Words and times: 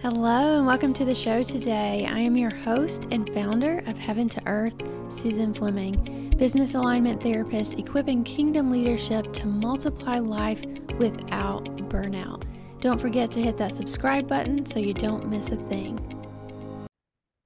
Hello, 0.00 0.58
and 0.58 0.64
welcome 0.64 0.92
to 0.92 1.04
the 1.04 1.12
show 1.12 1.42
today. 1.42 2.06
I 2.08 2.20
am 2.20 2.36
your 2.36 2.54
host 2.54 3.08
and 3.10 3.28
founder 3.34 3.82
of 3.88 3.98
Heaven 3.98 4.28
to 4.28 4.42
Earth, 4.46 4.76
Susan 5.08 5.52
Fleming, 5.52 6.32
business 6.38 6.76
alignment 6.76 7.20
therapist, 7.20 7.80
equipping 7.80 8.22
kingdom 8.22 8.70
leadership 8.70 9.32
to 9.32 9.48
multiply 9.48 10.20
life 10.20 10.62
without 10.98 11.64
burnout. 11.88 12.44
Don't 12.80 13.00
forget 13.00 13.32
to 13.32 13.42
hit 13.42 13.56
that 13.56 13.74
subscribe 13.74 14.28
button 14.28 14.64
so 14.64 14.78
you 14.78 14.94
don't 14.94 15.28
miss 15.28 15.50
a 15.50 15.56
thing. 15.68 15.98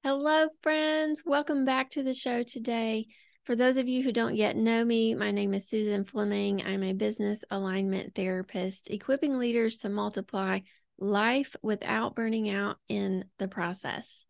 Hello, 0.04 0.48
friends. 0.62 1.22
Welcome 1.24 1.64
back 1.64 1.88
to 1.92 2.02
the 2.02 2.12
show 2.12 2.42
today. 2.42 3.06
For 3.44 3.56
those 3.56 3.78
of 3.78 3.88
you 3.88 4.02
who 4.02 4.12
don't 4.12 4.36
yet 4.36 4.56
know 4.56 4.84
me, 4.84 5.14
my 5.14 5.30
name 5.30 5.54
is 5.54 5.66
Susan 5.66 6.04
Fleming. 6.04 6.62
I'm 6.66 6.82
a 6.82 6.92
business 6.92 7.46
alignment 7.50 8.14
therapist, 8.14 8.90
equipping 8.90 9.38
leaders 9.38 9.78
to 9.78 9.88
multiply 9.88 10.60
life 10.98 11.56
without 11.62 12.14
burning 12.14 12.48
out 12.48 12.76
in 12.88 13.24
the 13.38 13.48
process. 13.48 14.24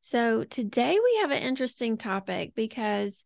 So, 0.00 0.44
today 0.44 0.98
we 1.02 1.18
have 1.20 1.30
an 1.30 1.42
interesting 1.42 1.96
topic 1.96 2.54
because 2.54 3.24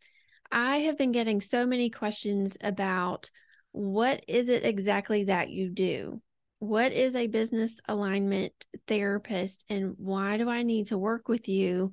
I 0.51 0.79
have 0.81 0.99
been 0.99 1.13
getting 1.13 1.41
so 1.41 1.67
many 1.67 1.91
questions 1.91 2.57
about 2.61 3.31
what 3.73 4.25
is 4.29 4.49
it 4.49 4.65
exactly 4.65 5.25
that 5.25 5.51
you 5.51 5.69
do? 5.71 6.21
What 6.59 6.93
is 6.93 7.15
a 7.15 7.27
business 7.27 7.81
alignment 7.87 8.53
therapist 8.87 9.65
and 9.69 9.95
why 9.99 10.39
do 10.39 10.49
I 10.49 10.63
need 10.63 10.89
to 10.89 10.99
work 10.99 11.29
with 11.29 11.49
you? 11.49 11.93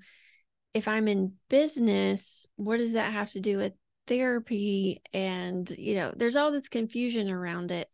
If 0.74 0.88
I'm 0.88 1.08
in 1.08 1.34
business, 1.50 2.48
what 2.56 2.78
does 2.78 2.94
that 2.94 3.14
have 3.14 3.32
to 3.32 3.42
do 3.42 3.58
with 3.58 3.74
therapy? 4.08 5.02
And, 5.14 5.70
you 5.70 5.96
know, 5.96 6.14
there's 6.16 6.36
all 6.36 6.52
this 6.52 6.70
confusion 6.70 7.30
around 7.30 7.72
it. 7.72 7.90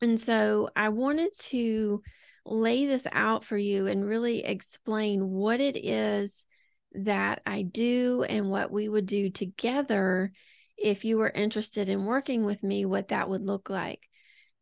And 0.00 0.20
so 0.20 0.68
I 0.76 0.90
wanted 0.90 1.32
to 1.32 2.02
lay 2.44 2.86
this 2.86 3.06
out 3.10 3.44
for 3.44 3.56
you 3.56 3.86
and 3.86 4.04
really 4.04 4.44
explain 4.44 5.28
what 5.28 5.60
it 5.60 5.76
is 5.76 6.44
that 6.92 7.40
I 7.46 7.62
do 7.62 8.24
and 8.28 8.50
what 8.50 8.70
we 8.70 8.88
would 8.88 9.06
do 9.06 9.30
together 9.30 10.30
if 10.76 11.04
you 11.04 11.18
were 11.18 11.30
interested 11.30 11.88
in 11.88 12.04
working 12.04 12.44
with 12.44 12.62
me, 12.62 12.84
what 12.84 13.08
that 13.08 13.28
would 13.28 13.42
look 13.42 13.70
like. 13.70 14.08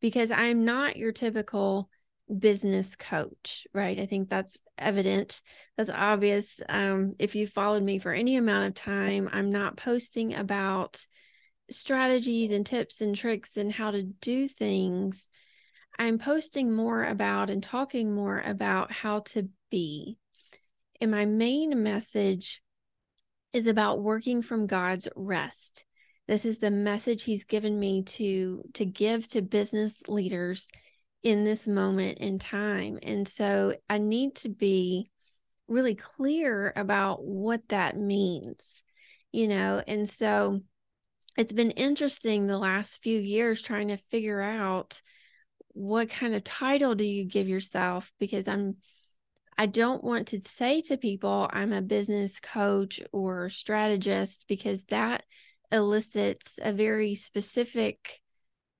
Because 0.01 0.31
I'm 0.31 0.65
not 0.65 0.97
your 0.97 1.13
typical 1.13 1.89
business 2.39 2.97
coach, 2.97 3.67
right? 3.75 3.99
I 3.99 4.07
think 4.07 4.29
that's 4.29 4.59
evident. 4.79 5.43
That's 5.77 5.91
obvious. 5.91 6.61
Um, 6.69 7.15
if 7.19 7.35
you 7.35 7.47
followed 7.47 7.83
me 7.83 7.99
for 7.99 8.13
any 8.13 8.37
amount 8.37 8.69
of 8.69 8.75
time, 8.75 9.29
I'm 9.33 9.51
not 9.51 9.77
posting 9.77 10.35
about 10.35 11.05
strategies 11.73 12.51
and 12.51 12.65
tips 12.65 13.01
and 13.01 13.17
tricks 13.17 13.57
and 13.57 13.73
how 13.73 13.91
to 13.91 14.03
do 14.03 14.49
things, 14.49 15.29
I'm 15.99 16.19
posting 16.19 16.73
more 16.73 17.05
about 17.05 17.51
and 17.51 17.63
talking 17.63 18.15
more 18.15 18.43
about 18.45 18.93
how 18.93 19.21
to 19.21 19.49
be. 19.71 20.19
And 21.01 21.11
my 21.11 21.27
main 21.27 21.83
message 21.83 22.63
is 23.53 23.67
about 23.67 24.03
working 24.03 24.43
from 24.43 24.67
God's 24.67 25.09
rest. 25.15 25.85
This 26.29 26.45
is 26.45 26.59
the 26.59 26.71
message 26.71 27.25
he's 27.25 27.45
given 27.45 27.79
me 27.79 28.03
to 28.05 28.63
to 28.75 28.87
give 28.87 29.29
to 29.31 29.43
business 29.43 30.03
leaders 30.09 30.69
in 31.23 31.45
this 31.45 31.67
moment 31.67 32.19
in 32.19 32.39
time. 32.39 32.99
And 33.03 33.27
so 33.27 33.75
I 33.89 33.99
need 33.99 34.37
to 34.37 34.49
be 34.49 35.11
really 35.69 35.95
clear 35.95 36.73
about 36.75 37.25
what 37.25 37.69
that 37.69 37.97
means, 37.97 38.83
you 39.33 39.49
know. 39.49 39.83
And 39.87 40.09
so 40.09 40.61
it's 41.37 41.53
been 41.53 41.71
interesting 41.73 42.47
the 42.47 42.59
last 42.59 43.03
few 43.03 43.19
years 43.19 43.63
trying 43.63 43.89
to 43.89 43.97
figure 43.97 44.41
out 44.41 45.01
what 45.69 46.11
kind 46.11 46.35
of 46.35 46.45
title 46.45 46.95
do 46.95 47.05
you 47.05 47.25
give 47.25 47.49
yourself 47.49 48.13
because 48.19 48.49
I'm 48.49 48.77
I 49.57 49.67
don't 49.67 50.03
want 50.03 50.29
to 50.29 50.41
say 50.41 50.81
to 50.83 50.97
people 50.97 51.49
I'm 51.53 51.73
a 51.73 51.83
business 51.83 52.41
coach 52.41 53.01
or 53.13 53.49
strategist 53.49 54.47
because 54.49 54.85
that 54.87 55.25
elicits 55.71 56.59
a 56.63 56.73
very 56.73 57.15
specific 57.15 58.21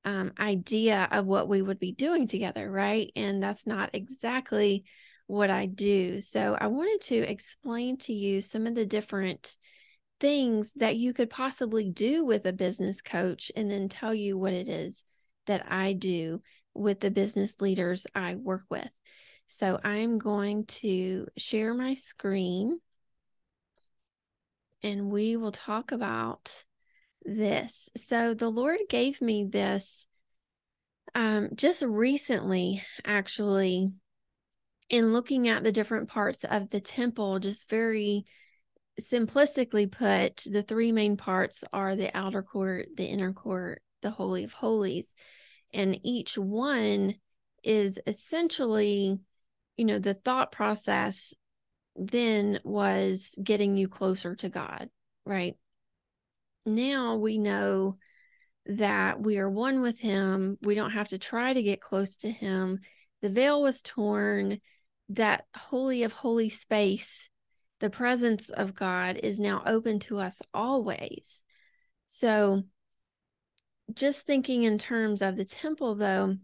um, 0.05 0.33
idea 0.39 1.09
of 1.11 1.27
what 1.27 1.49
we 1.49 1.63
would 1.63 1.79
be 1.79 1.93
doing 1.93 2.27
together, 2.27 2.71
right? 2.71 3.11
And 3.17 3.43
that's 3.43 3.67
not 3.67 3.91
exactly 3.93 4.85
what 5.27 5.51
I 5.51 5.67
do. 5.67 6.21
So 6.21 6.57
I 6.61 6.67
wanted 6.67 7.01
to 7.07 7.17
explain 7.17 7.97
to 7.99 8.13
you 8.13 8.41
some 8.41 8.67
of 8.67 8.75
the 8.75 8.87
different 8.87 9.57
things 10.23 10.73
that 10.77 10.97
you 10.97 11.13
could 11.13 11.29
possibly 11.29 11.91
do 11.91 12.25
with 12.25 12.47
a 12.47 12.53
business 12.53 13.03
coach 13.03 13.51
and 13.57 13.69
then 13.69 13.89
tell 13.89 14.15
you 14.15 14.39
what 14.39 14.53
it 14.53 14.69
is 14.69 15.05
that 15.49 15.67
I 15.69 15.95
do 15.95 16.41
with 16.75 17.01
the 17.01 17.11
business 17.11 17.61
leaders 17.61 18.07
I 18.15 18.37
work 18.37 18.63
with. 18.71 18.89
So 19.49 19.81
I'm 19.83 20.19
going 20.19 20.65
to 20.67 21.27
share 21.37 21.75
my 21.75 21.95
screen 21.95 22.81
and 24.85 25.11
we 25.11 25.37
will 25.37 25.51
talk 25.51 25.91
about 25.91 26.65
this. 27.25 27.89
So 27.97 28.33
the 28.33 28.49
Lord 28.49 28.79
gave 28.89 29.21
me 29.21 29.45
this 29.45 30.07
um, 31.17 31.51
just 31.57 31.83
recently, 31.83 32.83
actually, 33.05 33.91
in 34.89 35.13
looking 35.13 35.49
at 35.49 35.65
the 35.65 35.73
different 35.73 36.09
parts 36.09 36.45
of 36.45 36.71
the 36.71 36.81
temple, 36.81 37.41
just 37.41 37.69
very 37.69 38.25
simplistically 39.01 39.91
put, 39.91 40.45
the 40.51 40.63
three 40.63 40.93
main 40.93 41.17
parts 41.17 41.65
are 41.73 41.97
the 41.97 42.15
outer 42.17 42.43
court, 42.43 42.89
the 42.97 43.07
inner 43.07 43.33
court, 43.33 43.83
the 44.03 44.11
Holy 44.11 44.45
of 44.45 44.53
Holies. 44.53 45.15
And 45.73 45.99
each 46.03 46.37
one 46.37 47.15
is 47.63 47.99
essentially, 48.07 49.19
you 49.77 49.85
know, 49.85 49.99
the 49.99 50.15
thought 50.15 50.53
process 50.53 51.35
then 51.97 52.61
was 52.65 53.35
getting 53.43 53.77
you 53.77 53.89
closer 53.89 54.35
to 54.37 54.49
God, 54.49 54.89
right? 55.25 55.57
Now 56.67 57.17
we 57.17 57.39
know 57.39 57.97
that 58.67 59.21
we 59.21 59.39
are 59.39 59.51
one 59.51 59.83
with 59.83 59.99
Him. 59.99 60.59
We 60.63 60.75
don't 60.75 60.93
have 60.93 61.09
to 61.09 61.19
try 61.19 61.53
to 61.53 61.63
get 61.63 61.81
close 61.81 62.19
to 62.19 62.31
Him. 62.31 62.81
The 63.23 63.31
veil 63.31 63.63
was 63.63 63.83
torn. 63.83 64.61
That 65.11 65.45
holy 65.55 66.05
of 66.05 66.13
holy 66.13 66.49
space 66.49 67.29
the 67.83 67.91
presence 67.91 68.49
of 68.49 68.77
God 68.77 69.19
is 69.25 69.41
now 69.41 69.61
open 69.67 69.99
to 69.99 70.19
us 70.19 70.41
always. 70.55 71.43
So, 72.07 72.63
just 73.93 74.25
thinking 74.25 74.63
in 74.63 74.79
terms 74.79 75.21
of 75.21 75.37
the 75.37 75.45
temple, 75.45 75.97
though, 75.97 76.37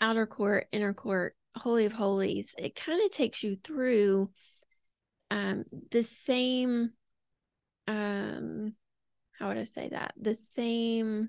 outer 0.00 0.26
court, 0.26 0.66
inner 0.72 0.94
court, 0.94 1.36
holy 1.54 1.84
of 1.84 1.92
holies, 1.92 2.54
it 2.56 2.74
kind 2.74 3.04
of 3.04 3.10
takes 3.10 3.42
you 3.42 3.56
through 3.62 4.30
um, 5.30 5.64
the 5.90 6.02
same, 6.02 6.92
um, 7.86 8.72
how 9.38 9.48
would 9.48 9.58
I 9.58 9.64
say 9.64 9.90
that? 9.90 10.14
The 10.18 10.34
same 10.34 11.28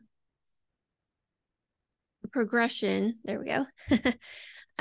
progression. 2.31 3.19
There 3.25 3.39
we 3.41 3.47
go. 3.47 3.65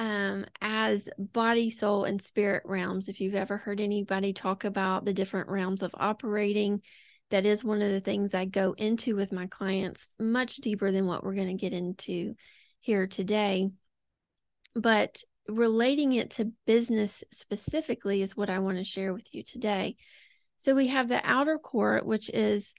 um, 0.01 0.47
as 0.63 1.11
body, 1.19 1.69
soul, 1.69 2.05
and 2.05 2.23
spirit 2.23 2.63
realms. 2.65 3.11
If 3.11 3.21
you've 3.21 3.35
ever 3.35 3.59
heard 3.59 3.83
anybody 3.83 4.33
talk 4.33 4.65
about 4.65 5.05
the 5.05 5.13
different 5.13 5.51
realms 5.51 5.83
of 5.83 5.95
operating, 5.95 6.81
that 7.29 7.45
is 7.45 7.63
one 7.63 7.83
of 7.83 7.91
the 7.91 8.01
things 8.01 8.35
I 8.35 8.47
go 8.47 8.73
into 8.73 9.15
with 9.15 9.31
my 9.31 9.47
clients 9.47 10.17
much 10.19 10.57
deeper 10.57 10.91
than 10.91 11.07
what 11.07 11.23
we're 11.23 11.35
going 11.35 11.55
to 11.55 11.61
get 11.61 11.75
into 11.75 12.35
here 12.81 13.07
today. 13.07 13.69
But 14.75 15.23
relating 15.47 16.15
it 16.15 16.31
to 16.31 16.53
business 16.67 17.23
specifically 17.31 18.23
is 18.23 18.35
what 18.35 18.49
I 18.49 18.61
want 18.61 18.79
to 18.79 18.85
share 18.85 19.13
with 19.13 19.35
you 19.35 19.43
today. 19.43 19.97
So 20.57 20.75
we 20.75 20.87
have 20.87 21.11
the 21.11 21.21
outer 21.23 21.59
court, 21.59 22.07
which 22.07 22.31
is 22.31 22.73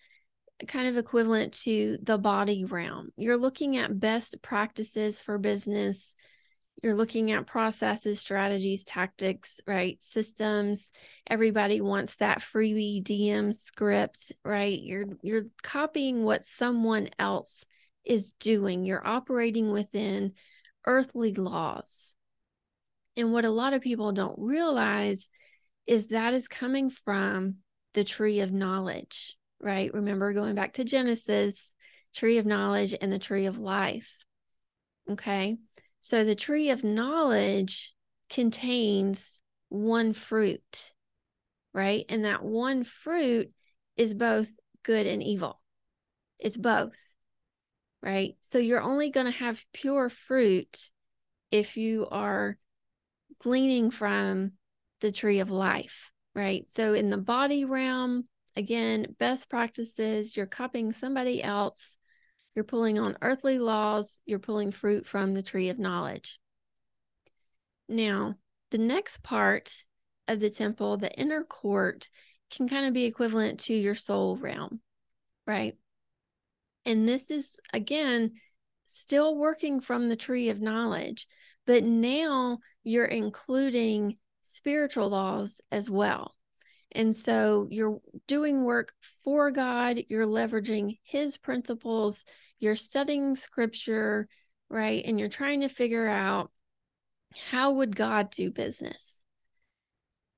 kind 0.68 0.88
of 0.88 0.98
equivalent 0.98 1.54
to 1.66 2.00
the 2.02 2.18
body 2.18 2.66
realm. 2.66 3.10
You're 3.16 3.38
looking 3.38 3.78
at 3.78 4.00
best 4.00 4.42
practices 4.42 5.20
for 5.20 5.38
business, 5.38 6.16
you're 6.82 6.96
looking 6.96 7.32
at 7.32 7.46
processes, 7.46 8.20
strategies, 8.20 8.84
tactics, 8.84 9.60
right? 9.68 10.02
Systems. 10.02 10.92
Everybody 11.28 11.80
wants 11.80 12.18
that 12.18 12.40
freebie 12.40 13.04
DM 13.04 13.54
script, 13.54 14.32
right? 14.44 14.80
You're 14.80 15.06
you're 15.22 15.46
copying 15.62 16.24
what 16.24 16.44
someone 16.44 17.10
else 17.20 17.66
is 18.04 18.34
doing. 18.34 18.86
You're 18.86 19.06
operating 19.06 19.72
within 19.72 20.34
earthly 20.86 21.34
laws. 21.36 22.16
And 23.16 23.32
what 23.32 23.46
a 23.46 23.52
lot 23.52 23.74
of 23.74 23.82
people 23.82 24.12
don't 24.12 24.40
realize 24.40 25.30
is 25.86 26.08
that 26.08 26.34
is 26.34 26.48
coming 26.48 26.90
from 26.90 27.58
the 27.94 28.04
tree 28.04 28.40
of 28.40 28.52
knowledge, 28.52 29.38
right? 29.60 29.94
Remember 29.94 30.34
going 30.34 30.56
back 30.56 30.74
to 30.74 30.84
Genesis, 30.84 31.76
tree 32.16 32.38
of 32.38 32.46
knowledge 32.46 32.96
and 33.00 33.12
the 33.12 33.20
tree 33.20 33.46
of 33.46 33.60
life. 33.60 34.26
Okay. 35.10 35.58
So 36.02 36.24
the 36.24 36.36
tree 36.36 36.72
of 36.72 36.84
knowledge 36.84 37.94
contains 38.30 39.40
one 39.70 40.14
fruit, 40.14 40.94
right? 41.74 42.06
And 42.10 42.26
that 42.26 42.44
one 42.44 42.84
fruit 42.84 43.52
is 43.96 44.14
both 44.14 44.50
good 44.84 45.06
and 45.06 45.22
evil. 45.22 45.62
It's 46.40 46.58
both, 46.58 46.98
right? 48.02 48.36
So 48.42 48.58
you're 48.58 48.82
only 48.82 49.12
going 49.12 49.28
to 49.28 49.32
have 49.32 49.64
pure 49.74 50.10
fruit 50.10 50.90
if 51.52 51.78
you 51.78 52.08
are 52.10 52.58
gleaning 53.40 53.92
from 53.92 54.54
the 55.02 55.12
tree 55.12 55.40
of 55.40 55.52
life, 55.52 56.12
right? 56.34 56.70
So 56.70 56.94
in 56.96 57.12
the 57.12 57.18
body 57.18 57.64
realm, 57.64 58.28
again, 58.56 59.16
best 59.20 59.50
practices, 59.50 60.36
you're 60.36 60.48
copying 60.48 60.94
somebody 60.94 61.44
else, 61.44 61.98
you're 62.56 62.66
pulling 62.66 63.00
on 63.00 63.18
earthly 63.22 63.60
laws, 63.60 64.20
you're 64.26 64.40
pulling 64.40 64.72
fruit 64.72 65.08
from 65.08 65.34
the 65.34 65.44
tree 65.44 65.70
of 65.70 65.80
knowledge. 65.80 66.40
Now, 67.88 68.36
the 68.72 68.78
next 68.78 69.24
part 69.24 69.86
of 70.28 70.40
the 70.40 70.50
temple, 70.50 70.98
the 70.98 71.14
inner 71.18 71.44
court, 71.44 72.10
can 72.50 72.68
kind 72.68 72.86
of 72.86 72.94
be 72.94 73.06
equivalent 73.06 73.62
to 73.62 73.74
your 73.74 73.96
soul 73.96 74.38
realm, 74.38 74.82
right? 75.48 75.78
And 76.86 77.08
this 77.08 77.32
is, 77.32 77.60
again, 77.74 78.34
still 78.86 79.38
working 79.38 79.82
from 79.82 80.10
the 80.10 80.16
tree 80.16 80.50
of 80.50 80.60
knowledge, 80.60 81.28
but 81.66 81.84
now 81.84 82.60
you're 82.84 83.06
including 83.06 84.18
spiritual 84.42 85.10
laws 85.10 85.62
as 85.72 85.90
well. 85.90 86.36
And 86.94 87.16
so 87.16 87.68
you're 87.70 88.00
doing 88.28 88.64
work 88.64 88.94
for 89.24 89.52
God, 89.52 90.00
you're 90.08 90.26
leveraging 90.26 91.00
His 91.04 91.38
principles, 91.38 92.26
you're 92.60 92.76
studying 92.76 93.36
scripture, 93.36 94.28
right? 94.70 95.04
And 95.06 95.20
you're 95.20 95.30
trying 95.30 95.62
to 95.62 95.70
figure 95.70 96.08
out 96.08 96.52
how 97.36 97.74
would 97.74 97.96
God 97.96 98.30
do 98.30 98.52
business? 98.52 99.16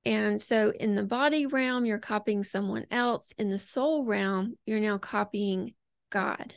And 0.04 0.40
so 0.40 0.72
in 0.78 0.94
the 0.94 1.04
body 1.04 1.46
realm, 1.46 1.84
you're 1.84 1.98
copying 1.98 2.44
someone 2.44 2.84
else. 2.90 3.32
In 3.38 3.50
the 3.50 3.58
soul 3.58 4.04
realm, 4.04 4.54
you're 4.66 4.80
now 4.80 4.98
copying 4.98 5.74
God. 6.10 6.54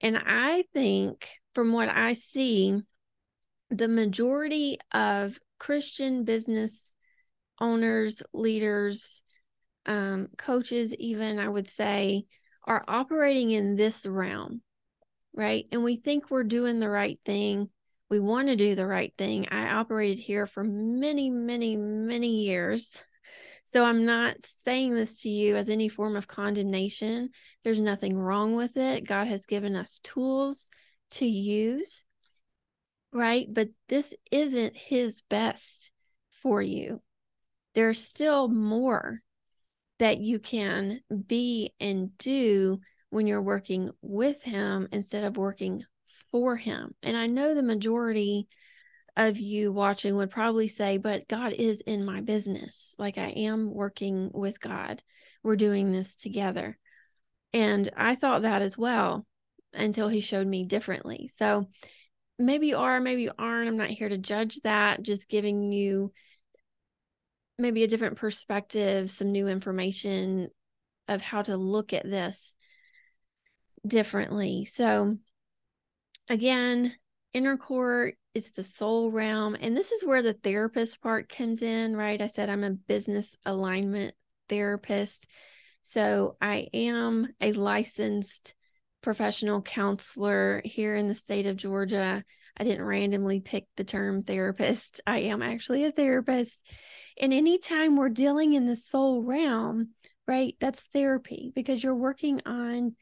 And 0.00 0.20
I 0.24 0.64
think 0.74 1.28
from 1.54 1.72
what 1.72 1.88
I 1.88 2.14
see, 2.14 2.80
the 3.70 3.88
majority 3.88 4.78
of 4.92 5.38
Christian 5.58 6.24
business 6.24 6.92
owners, 7.60 8.22
leaders, 8.32 9.22
um, 9.86 10.28
coaches, 10.36 10.94
even 10.96 11.38
I 11.38 11.48
would 11.48 11.68
say, 11.68 12.24
are 12.64 12.84
operating 12.86 13.50
in 13.50 13.76
this 13.76 14.06
realm, 14.06 14.62
right? 15.34 15.66
And 15.72 15.82
we 15.82 15.96
think 15.96 16.30
we're 16.30 16.44
doing 16.44 16.80
the 16.80 16.88
right 16.88 17.18
thing. 17.24 17.70
We 18.08 18.20
want 18.20 18.48
to 18.48 18.56
do 18.56 18.74
the 18.74 18.86
right 18.86 19.12
thing. 19.16 19.48
I 19.50 19.70
operated 19.70 20.18
here 20.18 20.46
for 20.46 20.64
many, 20.64 21.30
many, 21.30 21.76
many 21.76 22.44
years. 22.44 23.02
So 23.64 23.84
I'm 23.84 24.04
not 24.04 24.42
saying 24.42 24.94
this 24.94 25.22
to 25.22 25.28
you 25.28 25.54
as 25.56 25.70
any 25.70 25.88
form 25.88 26.16
of 26.16 26.26
condemnation. 26.26 27.30
There's 27.62 27.80
nothing 27.80 28.18
wrong 28.18 28.56
with 28.56 28.76
it. 28.76 29.06
God 29.06 29.28
has 29.28 29.46
given 29.46 29.76
us 29.76 30.00
tools 30.02 30.66
to 31.12 31.26
use, 31.26 32.04
right? 33.12 33.46
But 33.48 33.68
this 33.88 34.14
isn't 34.32 34.76
His 34.76 35.22
best 35.22 35.92
for 36.42 36.60
you. 36.60 37.00
There's 37.74 38.02
still 38.02 38.48
more 38.48 39.22
that 39.98 40.18
you 40.18 40.38
can 40.38 41.00
be 41.26 41.74
and 41.78 42.16
do 42.18 42.80
when 43.10 43.26
you're 43.26 43.42
working 43.42 43.90
with 44.02 44.42
Him 44.42 44.88
instead 44.92 45.24
of 45.24 45.36
working 45.36 45.84
for 46.30 46.56
Him. 46.56 46.94
And 47.02 47.16
I 47.16 47.26
know 47.26 47.54
the 47.54 47.62
majority 47.62 48.48
of 49.16 49.38
you 49.38 49.72
watching 49.72 50.16
would 50.16 50.30
probably 50.30 50.68
say, 50.68 50.96
but 50.96 51.28
God 51.28 51.52
is 51.52 51.80
in 51.82 52.04
my 52.04 52.20
business. 52.20 52.94
Like 52.98 53.18
I 53.18 53.28
am 53.28 53.74
working 53.74 54.30
with 54.32 54.60
God. 54.60 55.02
We're 55.42 55.56
doing 55.56 55.92
this 55.92 56.16
together. 56.16 56.78
And 57.52 57.90
I 57.96 58.14
thought 58.14 58.42
that 58.42 58.62
as 58.62 58.78
well 58.78 59.26
until 59.74 60.08
he 60.08 60.20
showed 60.20 60.46
me 60.46 60.64
differently. 60.64 61.28
So 61.34 61.68
maybe 62.38 62.68
you 62.68 62.76
are, 62.78 63.00
maybe 63.00 63.22
you 63.22 63.32
aren't. 63.38 63.68
I'm 63.68 63.76
not 63.76 63.90
here 63.90 64.08
to 64.08 64.18
judge 64.18 64.60
that, 64.62 65.02
just 65.02 65.28
giving 65.28 65.72
you 65.72 66.12
maybe 67.60 67.84
a 67.84 67.88
different 67.88 68.16
perspective, 68.16 69.10
some 69.10 69.32
new 69.32 69.48
information 69.48 70.48
of 71.08 71.22
how 71.22 71.42
to 71.42 71.56
look 71.56 71.92
at 71.92 72.04
this 72.04 72.54
differently. 73.86 74.64
So 74.64 75.16
again, 76.28 76.94
inner 77.32 77.56
court 77.56 78.16
is 78.34 78.52
the 78.52 78.64
soul 78.64 79.10
realm. 79.10 79.56
And 79.60 79.76
this 79.76 79.92
is 79.92 80.04
where 80.04 80.22
the 80.22 80.34
therapist 80.34 81.00
part 81.00 81.28
comes 81.28 81.62
in, 81.62 81.96
right? 81.96 82.20
I 82.20 82.26
said 82.26 82.48
I'm 82.48 82.64
a 82.64 82.70
business 82.70 83.36
alignment 83.44 84.14
therapist. 84.48 85.26
So 85.82 86.36
I 86.40 86.68
am 86.74 87.28
a 87.40 87.52
licensed 87.52 88.54
professional 89.02 89.62
counselor 89.62 90.60
here 90.64 90.94
in 90.94 91.08
the 91.08 91.14
state 91.14 91.46
of 91.46 91.56
Georgia. 91.56 92.22
I 92.60 92.64
didn't 92.64 92.84
randomly 92.84 93.40
pick 93.40 93.64
the 93.78 93.84
term 93.84 94.22
therapist. 94.22 95.00
I 95.06 95.20
am 95.20 95.40
actually 95.40 95.86
a 95.86 95.92
therapist. 95.92 96.70
And 97.18 97.32
anytime 97.32 97.96
we're 97.96 98.10
dealing 98.10 98.52
in 98.52 98.66
the 98.66 98.76
soul 98.76 99.22
realm, 99.22 99.90
right, 100.28 100.54
that's 100.60 100.82
therapy 100.82 101.52
because 101.54 101.82
you're 101.82 101.94
working 101.94 102.42
on 102.44 102.96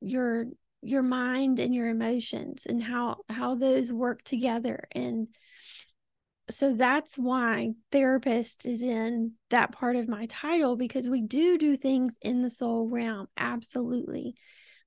your 0.00 0.46
your 0.82 1.02
mind 1.02 1.60
and 1.60 1.72
your 1.72 1.88
emotions 1.88 2.66
and 2.66 2.82
how 2.82 3.18
how 3.28 3.54
those 3.54 3.92
work 3.92 4.22
together 4.22 4.88
and 4.92 5.28
so 6.48 6.72
that's 6.72 7.18
why 7.18 7.72
therapist 7.92 8.64
is 8.64 8.80
in 8.80 9.32
that 9.50 9.72
part 9.72 9.94
of 9.94 10.08
my 10.08 10.24
title 10.24 10.76
because 10.76 11.06
we 11.06 11.20
do 11.20 11.58
do 11.58 11.76
things 11.76 12.16
in 12.22 12.40
the 12.40 12.48
soul 12.48 12.88
realm 12.88 13.26
absolutely 13.36 14.34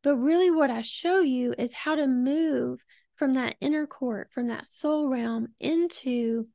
but 0.02 0.18
really 0.18 0.50
what 0.50 0.72
i 0.72 0.82
show 0.82 1.20
you 1.20 1.54
is 1.60 1.74
how 1.74 1.94
to 1.94 2.08
move 2.08 2.84
from 3.16 3.34
that 3.34 3.56
inner 3.62 3.86
court 3.86 4.30
from 4.32 4.48
that 4.48 4.68
soul 4.68 5.10
realm 5.10 5.48
into 5.60 6.48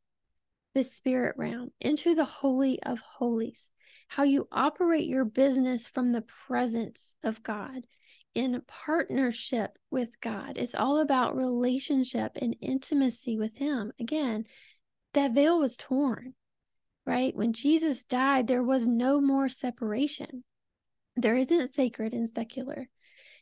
the 0.74 0.84
spirit 0.84 1.34
realm 1.36 1.70
into 1.80 2.14
the 2.14 2.24
holy 2.24 2.82
of 2.82 2.98
holies 2.98 3.70
how 4.08 4.22
you 4.22 4.48
operate 4.50 5.06
your 5.06 5.24
business 5.24 5.88
from 5.88 6.12
the 6.12 6.24
presence 6.46 7.14
of 7.22 7.42
god 7.42 7.84
in 8.38 8.62
partnership 8.68 9.78
with 9.90 10.20
God. 10.20 10.56
It's 10.58 10.76
all 10.76 11.00
about 11.00 11.36
relationship 11.36 12.32
and 12.40 12.54
intimacy 12.60 13.36
with 13.36 13.56
Him. 13.56 13.92
Again, 13.98 14.44
that 15.14 15.32
veil 15.32 15.58
was 15.58 15.76
torn, 15.76 16.34
right? 17.04 17.34
When 17.34 17.52
Jesus 17.52 18.04
died, 18.04 18.46
there 18.46 18.62
was 18.62 18.86
no 18.86 19.20
more 19.20 19.48
separation. 19.48 20.44
There 21.16 21.34
isn't 21.34 21.70
sacred 21.70 22.12
and 22.12 22.30
secular. 22.30 22.88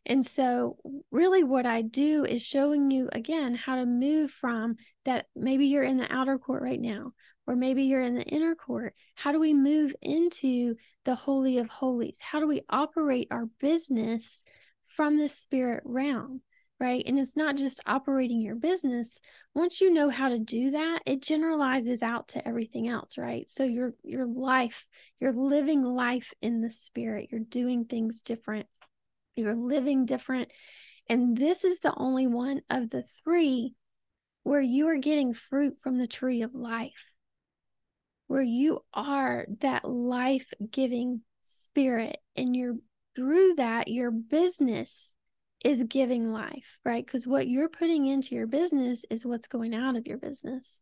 And 0.08 0.24
so, 0.24 0.76
really, 1.10 1.42
what 1.42 1.66
I 1.66 1.82
do 1.82 2.24
is 2.24 2.40
showing 2.40 2.92
you 2.92 3.08
again 3.12 3.56
how 3.56 3.76
to 3.76 3.86
move 3.86 4.30
from 4.30 4.76
that. 5.04 5.26
Maybe 5.34 5.66
you're 5.66 5.82
in 5.82 5.98
the 5.98 6.12
outer 6.12 6.38
court 6.38 6.62
right 6.62 6.80
now, 6.80 7.12
or 7.46 7.56
maybe 7.56 7.82
you're 7.82 8.02
in 8.02 8.14
the 8.14 8.22
inner 8.22 8.54
court. 8.54 8.94
How 9.16 9.32
do 9.32 9.40
we 9.40 9.52
move 9.52 9.94
into 10.00 10.76
the 11.04 11.16
Holy 11.16 11.58
of 11.58 11.68
Holies? 11.68 12.20
How 12.20 12.38
do 12.38 12.46
we 12.46 12.62
operate 12.70 13.26
our 13.32 13.46
business 13.58 14.44
from 14.86 15.18
the 15.18 15.28
spirit 15.28 15.82
realm, 15.84 16.40
right? 16.78 17.02
And 17.04 17.18
it's 17.18 17.36
not 17.36 17.56
just 17.56 17.80
operating 17.84 18.40
your 18.40 18.54
business. 18.54 19.18
Once 19.54 19.80
you 19.80 19.92
know 19.92 20.08
how 20.08 20.28
to 20.28 20.38
do 20.38 20.70
that, 20.70 21.00
it 21.04 21.20
generalizes 21.20 22.00
out 22.00 22.28
to 22.28 22.46
everything 22.46 22.88
else, 22.88 23.18
right? 23.18 23.50
So 23.50 23.64
your 23.64 23.94
your 24.04 24.26
life, 24.26 24.86
you're 25.20 25.32
living 25.32 25.82
life 25.82 26.32
in 26.40 26.60
the 26.62 26.70
spirit. 26.70 27.28
You're 27.32 27.40
doing 27.40 27.86
things 27.86 28.22
different. 28.22 28.68
You're 29.36 29.54
living 29.54 30.06
different. 30.06 30.52
And 31.08 31.36
this 31.36 31.64
is 31.64 31.80
the 31.80 31.94
only 31.96 32.26
one 32.26 32.62
of 32.68 32.90
the 32.90 33.02
three 33.02 33.74
where 34.42 34.60
you 34.60 34.88
are 34.88 34.96
getting 34.96 35.34
fruit 35.34 35.76
from 35.82 35.98
the 35.98 36.06
tree 36.06 36.42
of 36.42 36.54
life, 36.54 37.10
where 38.26 38.42
you 38.42 38.80
are 38.92 39.46
that 39.60 39.84
life 39.84 40.52
giving 40.70 41.22
spirit 41.44 42.18
and 42.34 42.56
you're 42.56 42.76
through 43.14 43.54
that, 43.54 43.88
your 43.88 44.10
business 44.10 45.14
is 45.64 45.82
giving 45.84 46.32
life, 46.32 46.78
right? 46.84 47.04
Because 47.04 47.26
what 47.26 47.48
you're 47.48 47.68
putting 47.68 48.06
into 48.06 48.34
your 48.34 48.46
business 48.46 49.04
is 49.10 49.26
what's 49.26 49.48
going 49.48 49.74
out 49.74 49.96
of 49.96 50.06
your 50.06 50.18
business. 50.18 50.80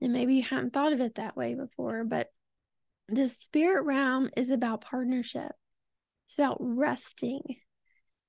And 0.00 0.12
maybe 0.12 0.34
you 0.34 0.42
hadn't 0.42 0.72
thought 0.72 0.92
of 0.92 1.00
it 1.00 1.14
that 1.14 1.36
way 1.36 1.54
before, 1.54 2.04
but 2.04 2.28
the 3.08 3.28
spirit 3.28 3.84
realm 3.84 4.28
is 4.36 4.50
about 4.50 4.82
partnership. 4.82 5.52
It's 6.26 6.38
about 6.38 6.58
resting, 6.60 7.42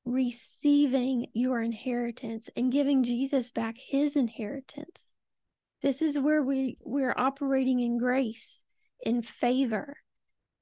receiving 0.06 1.27
your 1.34 1.62
inheritance, 1.62 2.50
and 2.56 2.72
giving 2.72 3.04
Jesus 3.04 3.50
back 3.50 3.75
his 3.77 4.16
inheritance. 4.16 5.13
This 5.82 6.04
is 6.04 6.20
where 6.20 6.44
we, 6.44 6.77
we're 6.84 7.16
operating 7.18 7.80
in 7.80 7.98
grace, 7.98 8.63
in 9.01 9.24
favor, 9.24 9.98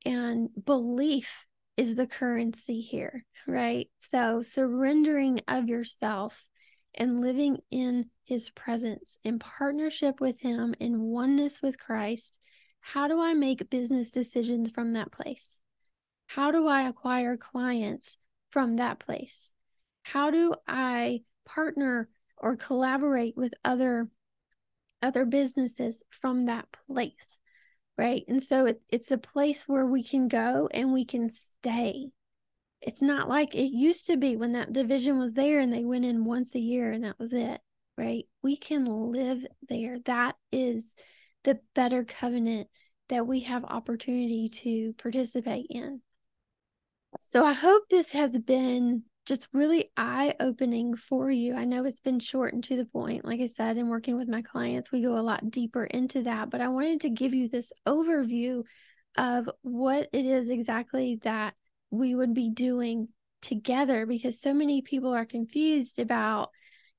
and 0.05 0.49
belief 0.65 1.45
is 1.75 1.95
the 1.97 2.07
currency 2.07 2.79
here, 2.79 3.25
right? 3.47 3.89
So 3.99 4.41
surrendering 4.41 5.41
of 5.47 5.67
yourself 5.67 6.47
and 6.93 7.19
living 7.19 7.59
in 7.69 8.09
his 8.23 8.49
presence 8.51 9.17
in 9.25 9.39
partnership 9.39 10.21
with 10.21 10.39
him 10.39 10.73
in 10.79 11.01
oneness 11.01 11.61
with 11.61 11.77
Christ. 11.77 12.39
How 12.79 13.09
do 13.09 13.19
I 13.19 13.33
make 13.33 13.69
business 13.69 14.09
decisions 14.11 14.69
from 14.69 14.93
that 14.93 15.11
place? 15.11 15.59
How 16.27 16.51
do 16.51 16.67
I 16.67 16.87
acquire 16.87 17.37
clients 17.37 18.17
from 18.49 18.77
that 18.77 18.99
place? 18.99 19.53
How 20.03 20.31
do 20.31 20.53
I 20.67 21.23
partner 21.45 22.09
or 22.37 22.55
collaborate 22.55 23.35
with 23.37 23.53
other 23.63 24.09
other 25.01 25.25
businesses 25.25 26.03
from 26.09 26.45
that 26.45 26.67
place, 26.87 27.39
right? 27.97 28.23
And 28.27 28.41
so 28.41 28.65
it, 28.65 28.81
it's 28.89 29.11
a 29.11 29.17
place 29.17 29.67
where 29.67 29.85
we 29.85 30.03
can 30.03 30.27
go 30.27 30.67
and 30.73 30.91
we 30.91 31.05
can 31.05 31.29
stay. 31.29 32.09
It's 32.81 33.01
not 33.01 33.29
like 33.29 33.55
it 33.55 33.71
used 33.71 34.07
to 34.07 34.17
be 34.17 34.35
when 34.35 34.53
that 34.53 34.73
division 34.73 35.19
was 35.19 35.33
there 35.33 35.59
and 35.59 35.71
they 35.71 35.85
went 35.85 36.05
in 36.05 36.25
once 36.25 36.55
a 36.55 36.59
year 36.59 36.91
and 36.91 37.03
that 37.03 37.19
was 37.19 37.33
it, 37.33 37.61
right? 37.97 38.25
We 38.41 38.57
can 38.57 38.85
live 38.85 39.45
there. 39.69 39.99
That 40.05 40.35
is 40.51 40.95
the 41.43 41.59
better 41.73 42.03
covenant 42.03 42.67
that 43.09 43.27
we 43.27 43.41
have 43.41 43.63
opportunity 43.63 44.49
to 44.49 44.93
participate 44.93 45.67
in. 45.69 46.01
So 47.21 47.45
I 47.45 47.53
hope 47.53 47.83
this 47.89 48.11
has 48.11 48.37
been 48.39 49.03
just 49.25 49.47
really 49.53 49.91
eye 49.97 50.35
opening 50.39 50.95
for 50.95 51.31
you. 51.31 51.55
I 51.55 51.65
know 51.65 51.83
it's 51.85 51.99
been 51.99 52.19
short 52.19 52.53
and 52.53 52.63
to 52.65 52.77
the 52.77 52.85
point. 52.85 53.25
Like 53.25 53.41
I 53.41 53.47
said, 53.47 53.77
in 53.77 53.89
working 53.89 54.17
with 54.17 54.27
my 54.27 54.41
clients, 54.41 54.91
we 54.91 55.01
go 55.01 55.17
a 55.17 55.19
lot 55.21 55.49
deeper 55.49 55.85
into 55.85 56.23
that, 56.23 56.49
but 56.49 56.61
I 56.61 56.67
wanted 56.67 57.01
to 57.01 57.09
give 57.09 57.33
you 57.33 57.49
this 57.49 57.71
overview 57.87 58.63
of 59.17 59.49
what 59.61 60.09
it 60.13 60.25
is 60.25 60.49
exactly 60.49 61.19
that 61.23 61.55
we 61.89 62.15
would 62.15 62.33
be 62.33 62.49
doing 62.49 63.07
together 63.41 64.05
because 64.05 64.39
so 64.39 64.53
many 64.53 64.81
people 64.81 65.13
are 65.13 65.25
confused 65.25 65.99
about 65.99 66.49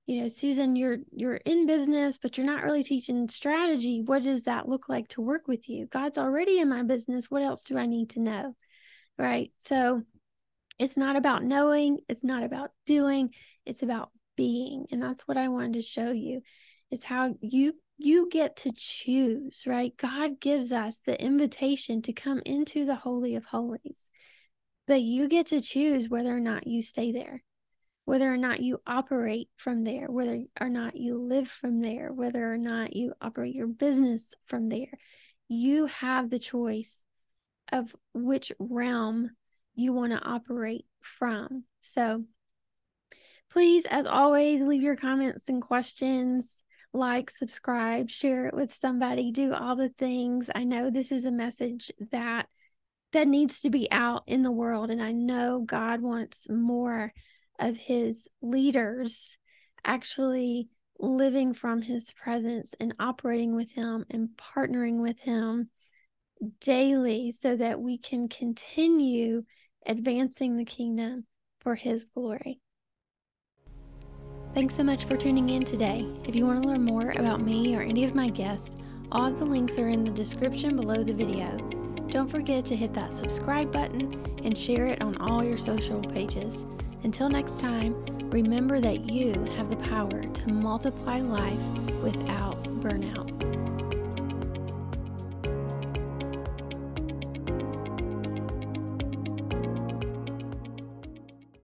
you 0.07 0.23
know 0.23 0.29
Susan 0.29 0.77
you're 0.77 0.99
you're 1.11 1.37
in 1.45 1.67
business 1.67 2.19
but 2.19 2.39
you're 2.39 2.47
not 2.47 2.63
really 2.63 2.85
teaching 2.85 3.27
strategy 3.27 4.01
what 4.05 4.23
does 4.23 4.45
that 4.45 4.69
look 4.69 4.89
like 4.89 5.09
to 5.09 5.21
work 5.21 5.49
with 5.49 5.69
you 5.69 5.87
God's 5.87 6.19
already 6.19 6.61
in 6.61 6.69
my 6.69 6.85
business 6.85 7.31
what 7.31 7.43
else 7.43 7.65
do 7.65 7.77
I 7.77 7.87
need 7.87 8.11
to 8.11 8.21
know 8.21 8.55
right 9.19 9.53
so 9.59 10.03
it's 10.79 10.97
not 10.97 11.17
about 11.17 11.43
knowing, 11.43 12.01
it's 12.09 12.25
not 12.25 12.43
about 12.43 12.71
doing, 12.85 13.35
it's 13.65 13.83
about 13.83 14.11
being. 14.37 14.87
And 14.91 15.03
that's 15.03 15.23
what 15.23 15.37
I 15.37 15.49
wanted 15.49 15.75
to 15.75 15.83
show 15.83 16.11
you 16.11 16.43
is 16.91 17.05
how 17.05 17.35
you 17.41 17.75
you 17.99 18.29
get 18.31 18.57
to 18.57 18.73
choose, 18.77 19.63
right? 19.67 19.97
God 19.97 20.39
gives 20.39 20.71
us 20.71 21.01
the 21.07 21.19
invitation 21.21 22.03
to 22.03 22.13
come 22.13 22.43
into 22.45 22.85
the 22.85 22.95
holy 22.95 23.37
of 23.37 23.47
holies. 23.47 24.09
But 24.87 25.01
you 25.01 25.29
get 25.29 25.47
to 25.47 25.63
choose 25.63 26.11
whether 26.11 26.37
or 26.37 26.41
not 26.41 26.67
you 26.67 26.83
stay 26.83 27.11
there, 27.11 27.43
whether 28.05 28.31
or 28.31 28.37
not 28.37 28.61
you 28.61 28.83
operate 28.87 29.49
from 29.57 29.83
there, 29.83 30.11
whether 30.11 30.43
or 30.61 30.69
not 30.69 30.97
you 30.97 31.19
live 31.19 31.49
from 31.49 31.81
there, 31.81 32.13
whether 32.13 32.53
or 32.53 32.59
not 32.59 32.95
you 32.95 33.15
operate 33.23 33.55
your 33.55 33.67
business 33.67 34.35
from 34.45 34.69
there. 34.69 34.99
You 35.49 35.87
have 35.87 36.29
the 36.29 36.39
choice 36.39 37.03
of 37.73 37.95
which 38.15 38.53
realm 38.59 39.31
you 39.75 39.93
want 39.93 40.13
to 40.13 40.23
operate 40.23 40.87
from. 41.01 41.65
So 41.81 42.25
please, 43.51 43.87
as 43.87 44.07
always, 44.07 44.61
leave 44.61 44.83
your 44.83 44.97
comments 44.97 45.49
and 45.49 45.63
questions. 45.63 46.63
Like, 46.93 47.31
subscribe, 47.31 48.09
share 48.09 48.47
it 48.47 48.55
with 48.55 48.73
somebody, 48.73 49.31
do 49.31 49.53
all 49.53 49.77
the 49.77 49.91
things. 49.91 50.49
I 50.55 50.65
know 50.65 50.91
this 50.91 51.13
is 51.13 51.25
a 51.25 51.33
message 51.33 51.91
that 52.11 52.49
that 53.13 53.29
needs 53.29 53.61
to 53.61 53.71
be 53.71 53.89
out 53.91 54.25
in 54.27 54.43
the 54.43 54.53
world 54.53 54.91
and 54.91 55.01
I 55.01 55.13
know 55.13 55.63
God 55.65 56.03
wants 56.03 56.51
more 56.51 57.13
of 57.59 57.77
his 57.77 58.29
leaders 58.43 59.39
actually 59.85 60.69
living 60.99 61.55
from 61.55 61.81
his 61.81 62.13
presence 62.13 62.75
and 62.81 62.95
operating 62.99 63.55
with 63.55 63.71
him 63.71 64.05
and 64.11 64.31
partnering 64.37 65.01
with 65.01 65.19
him 65.19 65.71
daily 66.61 67.31
so 67.31 67.57
that 67.57 67.81
we 67.81 67.99
can 67.99 68.28
continue 68.28 69.45
advancing 69.87 70.57
the 70.57 70.64
kingdom 70.64 71.26
for 71.61 71.75
His 71.75 72.09
glory. 72.09 72.61
Thanks 74.55 74.75
so 74.75 74.83
much 74.83 75.05
for 75.05 75.16
tuning 75.16 75.50
in 75.50 75.64
today. 75.64 76.07
If 76.25 76.35
you 76.35 76.47
want 76.47 76.62
to 76.62 76.69
learn 76.69 76.83
more 76.83 77.11
about 77.11 77.43
me 77.43 77.76
or 77.76 77.83
any 77.83 78.05
of 78.05 78.14
my 78.14 78.31
guests, 78.31 78.76
all 79.12 79.26
of 79.26 79.38
the 79.38 79.45
links 79.45 79.78
are 79.78 79.88
in 79.88 80.05
the 80.05 80.11
description 80.11 80.76
below 80.76 81.02
the 81.02 81.12
video. 81.12 81.59
Don't 82.09 82.31
forget 82.31 82.64
to 82.66 82.76
hit 82.76 82.95
that 82.95 83.12
subscribe 83.12 83.71
button 83.71 84.38
and 84.45 84.57
share 84.57 84.87
it 84.87 85.02
on 85.02 85.16
all 85.19 85.45
your 85.45 85.59
social 85.59 86.00
pages. 86.00 86.64
Until 87.02 87.28
next 87.28 87.61
time, 87.61 87.95
remember 88.31 88.81
that 88.81 89.05
you 89.05 89.35
have 89.57 89.69
the 89.69 89.76
power 89.76 90.23
to 90.23 90.49
multiply 90.49 91.21
life 91.21 91.61
without 92.02 92.62
burnout. 92.81 93.36